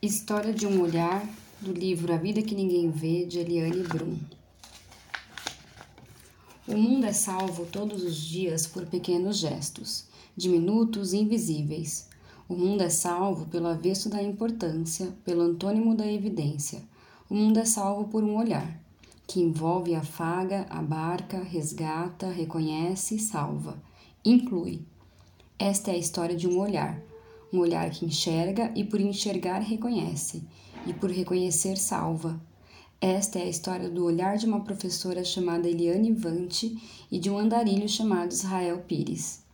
[0.00, 1.28] História de um Olhar,
[1.60, 4.16] do livro A Vida que Ninguém Vê, de Eliane Brum.
[6.68, 10.04] O mundo é salvo todos os dias por pequenos gestos,
[10.36, 12.08] diminutos e invisíveis.
[12.48, 16.80] O mundo é salvo pelo avesso da importância, pelo antônimo da evidência.
[17.28, 18.80] O mundo é salvo por um olhar,
[19.26, 23.82] que envolve, afaga, abarca, resgata, reconhece e salva.
[24.24, 24.80] Inclui.
[25.58, 27.02] Esta é a história de um olhar
[27.52, 30.42] um olhar que enxerga e por enxergar reconhece,
[30.86, 32.40] e por reconhecer salva.
[33.00, 36.76] Esta é a história do olhar de uma professora chamada Eliane Vante
[37.10, 39.44] e de um andarilho chamado Israel Pires.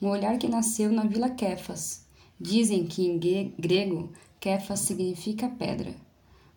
[0.00, 2.06] Um olhar que nasceu na Vila Kefas.
[2.40, 3.18] Dizem que em
[3.58, 5.94] grego Kefas significa pedra.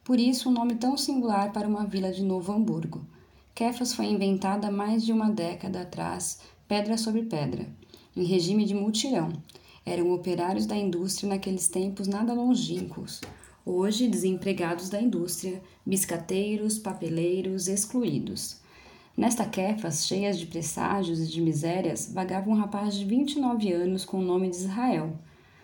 [0.04, 3.06] Por isso, um nome tão singular para uma vila de Novo Hamburgo.
[3.54, 7.68] Kefas foi inventada mais de uma década atrás, pedra sobre pedra,
[8.16, 9.34] em regime de mutirão,
[9.88, 13.22] eram operários da indústria naqueles tempos nada longínquos,
[13.66, 18.60] hoje desempregados da indústria, biscateiros, papeleiros, excluídos.
[19.16, 24.20] Nesta quefas, cheias de presságios e de misérias, vagava um rapaz de 29 anos com
[24.20, 25.18] o nome de Israel,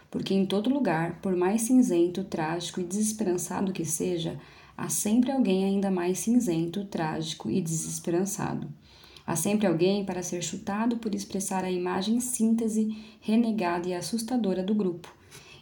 [0.10, 4.40] porque em todo lugar, por mais cinzento, trágico e desesperançado que seja,
[4.78, 8.70] há sempre alguém ainda mais cinzento, trágico e desesperançado.
[9.26, 14.76] Há sempre alguém para ser chutado por expressar a imagem síntese, renegada e assustadora do
[14.76, 15.14] grupo.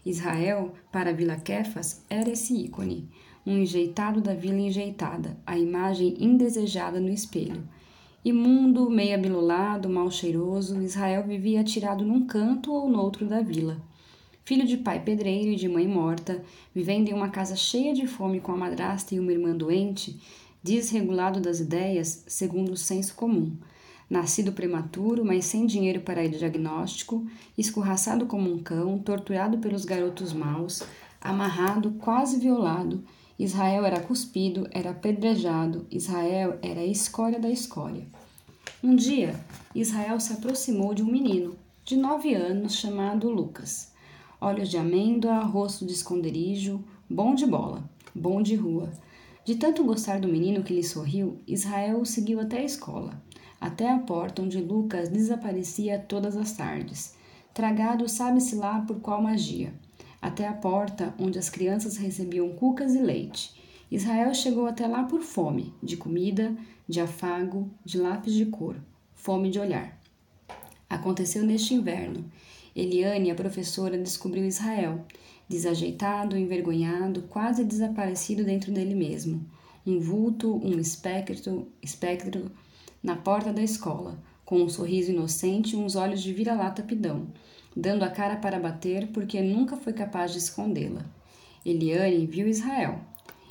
[0.06, 3.08] Israel, para Vila Kefas, era esse ícone,
[3.46, 7.64] um enjeitado da vila enjeitada, a imagem indesejada no espelho.
[8.26, 13.82] Imundo, meio abilolado, mal cheiroso, Israel vivia atirado num canto ou noutro da vila.
[14.44, 18.40] Filho de pai pedreiro e de mãe morta, vivendo em uma casa cheia de fome
[18.40, 20.20] com a madrasta e uma irmã doente,
[20.64, 23.56] desregulado das ideias segundo o senso comum,
[24.10, 27.26] nascido prematuro, mas sem dinheiro para ir diagnóstico,
[27.58, 30.84] escorraçado como um cão, torturado pelos garotos maus,
[31.20, 33.04] amarrado, quase violado,
[33.40, 38.06] Israel era cuspido, era apedrejado, Israel era a escória da escória.
[38.84, 39.40] Um dia,
[39.74, 43.92] Israel se aproximou de um menino, de nove anos, chamado Lucas.
[44.40, 47.84] Olhos de amêndoa, rosto de esconderijo, bom de bola,
[48.14, 48.92] bom de rua
[49.52, 53.22] de tanto gostar do menino que lhe sorriu, Israel o seguiu até a escola,
[53.60, 57.16] até a porta onde Lucas desaparecia todas as tardes,
[57.54, 59.74] tragado sabe-se lá por qual magia,
[60.22, 63.54] até a porta onde as crianças recebiam cucas e leite.
[63.92, 66.56] Israel chegou até lá por fome, de comida,
[66.88, 68.78] de afago, de lápis de cor,
[69.14, 70.00] fome de olhar.
[70.90, 72.24] Aconteceu neste inverno.
[72.74, 75.06] Eliane, a professora, descobriu Israel
[75.52, 79.46] desajeitado, envergonhado, quase desaparecido dentro dele mesmo.
[79.86, 82.50] Um vulto, um espectro, espectro
[83.04, 87.28] na porta da escola, com um sorriso inocente e uns olhos de vira-lata pidão,
[87.76, 91.06] dando a cara para bater porque nunca foi capaz de escondê-la.
[91.66, 93.00] Eliane viu Israel,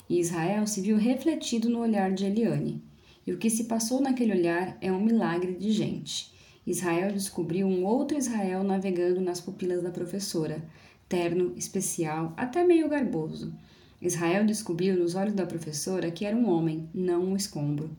[0.09, 2.81] e Israel se viu refletido no olhar de Eliane.
[3.27, 6.31] E o que se passou naquele olhar é um milagre de gente.
[6.65, 10.63] Israel descobriu um outro Israel navegando nas pupilas da professora,
[11.11, 13.53] terno, especial, até meio garboso.
[14.01, 17.91] Israel descobriu nos olhos da professora que era um homem, não um escombro.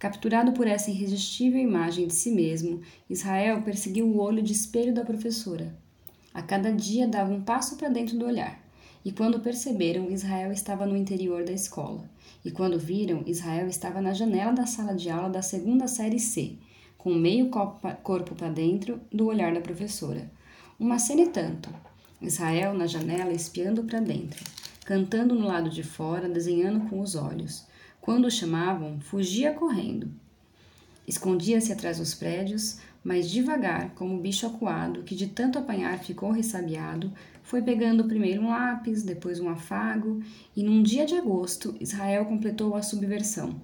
[0.00, 5.04] Capturado por essa irresistível imagem de si mesmo, Israel perseguiu o olho de espelho da
[5.04, 5.72] professora.
[6.34, 8.60] A cada dia dava um passo para dentro do olhar.
[9.04, 12.02] E quando perceberam, Israel estava no interior da escola.
[12.44, 16.54] E quando viram, Israel estava na janela da sala de aula da segunda série C,
[16.98, 17.48] com meio
[18.02, 20.28] corpo para dentro do olhar da professora.
[20.78, 21.70] Uma cena e tanto,
[22.22, 24.44] Israel na janela espiando para dentro,
[24.84, 27.64] cantando no lado de fora, desenhando com os olhos.
[27.98, 30.10] Quando o chamavam, fugia correndo.
[31.08, 36.30] Escondia-se atrás dos prédios, mas devagar, como um bicho acuado que de tanto apanhar ficou
[36.30, 37.10] ressabiado,
[37.42, 40.22] foi pegando primeiro um lápis, depois um afago,
[40.54, 43.54] e num dia de agosto, Israel completou a subversão.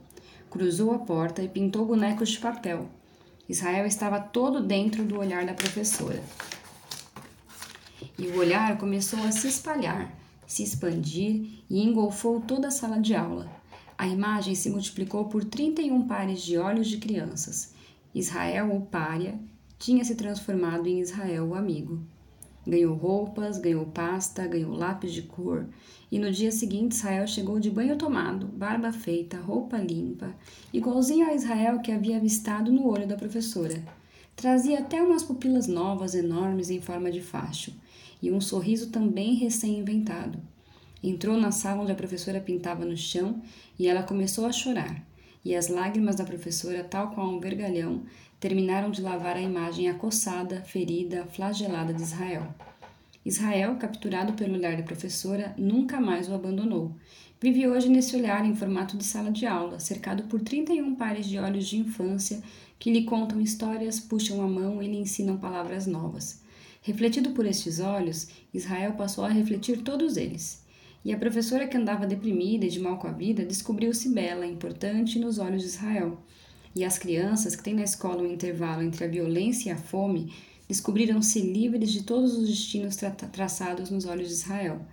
[0.48, 2.88] Cruzou a porta e pintou bonecos de papel.
[3.46, 6.22] Israel estava todo dentro do olhar da professora
[8.18, 10.14] e o olhar começou a se espalhar,
[10.46, 13.50] se expandir e engolfou toda a sala de aula.
[13.98, 17.74] A imagem se multiplicou por 31 pares de olhos de crianças.
[18.14, 19.38] Israel, o pária,
[19.78, 22.00] tinha se transformado em Israel, o amigo.
[22.66, 25.66] Ganhou roupas, ganhou pasta, ganhou lápis de cor,
[26.10, 30.34] e no dia seguinte Israel chegou de banho tomado, barba feita, roupa limpa,
[30.72, 33.84] igualzinho a Israel que havia avistado no olho da professora.
[34.34, 37.72] Trazia até umas pupilas novas enormes em forma de facho
[38.22, 40.38] e um sorriso também recém-inventado.
[41.02, 43.40] Entrou na sala onde a professora pintava no chão
[43.78, 45.04] e ela começou a chorar.
[45.44, 48.02] E as lágrimas da professora, tal qual um vergalhão,
[48.40, 52.52] terminaram de lavar a imagem acossada, ferida, flagelada de Israel.
[53.24, 56.92] Israel, capturado pelo olhar da professora, nunca mais o abandonou.
[57.40, 61.38] Vive hoje nesse olhar em formato de sala de aula, cercado por 31 pares de
[61.38, 62.42] olhos de infância
[62.78, 66.40] que lhe contam histórias, puxam a mão e lhe ensinam palavras novas.
[66.86, 70.62] Refletido por estes olhos, Israel passou a refletir todos eles.
[71.04, 75.18] E a professora que andava deprimida e de mal com a vida descobriu-se bela, importante
[75.18, 76.16] nos olhos de Israel.
[76.76, 80.32] E as crianças que têm na escola um intervalo entre a violência e a fome
[80.68, 84.86] descobriram-se livres de todos os destinos tra traçados nos olhos de Israel.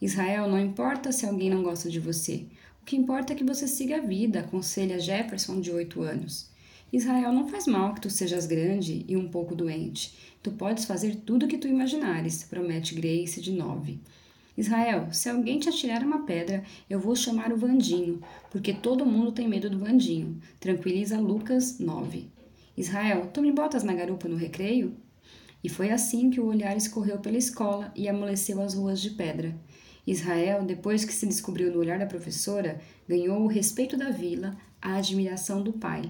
[0.00, 2.46] Israel, não importa se alguém não gosta de você.
[2.80, 6.53] O que importa é que você siga a vida, aconselha Jefferson, de oito anos.
[6.96, 10.16] Israel, não faz mal que tu sejas grande e um pouco doente.
[10.40, 13.98] Tu podes fazer tudo o que tu imaginares, promete Grace, de nove.
[14.56, 19.32] Israel, se alguém te atirar uma pedra, eu vou chamar o Vandinho, porque todo mundo
[19.32, 20.40] tem medo do Vandinho.
[20.60, 22.28] Tranquiliza Lucas 9.
[22.76, 24.94] Israel, tu me botas na garupa no recreio?
[25.64, 29.52] E foi assim que o olhar escorreu pela escola e amoleceu as ruas de pedra.
[30.06, 34.94] Israel, depois que se descobriu no olhar da professora, ganhou o respeito da vila, a
[34.94, 36.08] admiração do pai.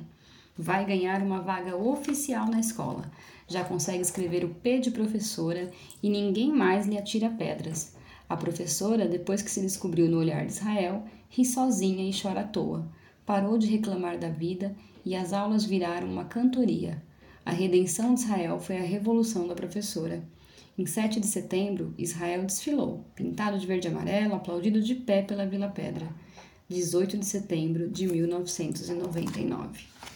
[0.56, 3.10] Vai ganhar uma vaga oficial na escola.
[3.48, 5.70] Já consegue escrever o P de professora
[6.02, 7.94] e ninguém mais lhe atira pedras.
[8.28, 12.44] A professora, depois que se descobriu no olhar de Israel, ri sozinha e chora à
[12.44, 12.88] toa.
[13.26, 17.02] Parou de reclamar da vida e as aulas viraram uma cantoria.
[17.44, 20.22] A redenção de Israel foi a revolução da professora.
[20.78, 25.46] Em 7 de setembro, Israel desfilou, pintado de verde e amarelo, aplaudido de pé pela
[25.46, 26.08] Vila Pedra.
[26.68, 30.13] 18 de setembro de 1999.